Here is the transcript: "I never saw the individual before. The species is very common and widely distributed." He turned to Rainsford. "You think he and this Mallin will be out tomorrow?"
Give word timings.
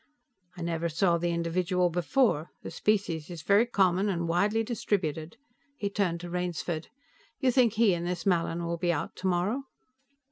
"I 0.57 0.63
never 0.63 0.89
saw 0.89 1.19
the 1.19 1.29
individual 1.29 1.91
before. 1.91 2.49
The 2.63 2.71
species 2.71 3.29
is 3.29 3.43
very 3.43 3.67
common 3.67 4.09
and 4.09 4.27
widely 4.27 4.63
distributed." 4.63 5.37
He 5.77 5.91
turned 5.91 6.21
to 6.21 6.29
Rainsford. 6.31 6.87
"You 7.39 7.51
think 7.51 7.73
he 7.73 7.93
and 7.93 8.07
this 8.07 8.25
Mallin 8.25 8.65
will 8.65 8.77
be 8.77 8.91
out 8.91 9.15
tomorrow?" 9.15 9.65